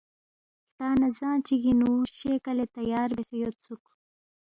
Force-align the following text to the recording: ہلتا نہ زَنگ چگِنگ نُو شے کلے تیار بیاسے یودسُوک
ہلتا 0.79 0.87
نہ 0.99 1.09
زَنگ 1.17 1.41
چگِنگ 1.47 1.77
نُو 1.79 1.91
شے 2.17 2.33
کلے 2.45 2.65
تیار 2.75 3.09
بیاسے 3.15 3.35
یودسُوک 3.39 3.83